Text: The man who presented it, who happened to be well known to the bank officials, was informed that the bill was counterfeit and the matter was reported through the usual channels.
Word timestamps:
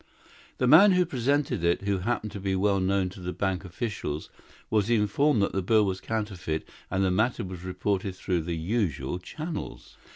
The 0.57 0.65
man 0.65 0.93
who 0.93 1.05
presented 1.05 1.63
it, 1.63 1.83
who 1.83 1.99
happened 1.99 2.31
to 2.31 2.39
be 2.39 2.55
well 2.55 2.79
known 2.79 3.09
to 3.09 3.19
the 3.19 3.31
bank 3.33 3.63
officials, 3.63 4.31
was 4.71 4.89
informed 4.89 5.43
that 5.43 5.51
the 5.51 5.61
bill 5.61 5.85
was 5.85 6.01
counterfeit 6.01 6.67
and 6.89 7.03
the 7.03 7.11
matter 7.11 7.43
was 7.43 7.63
reported 7.63 8.15
through 8.15 8.41
the 8.41 8.57
usual 8.57 9.19
channels. 9.19 9.97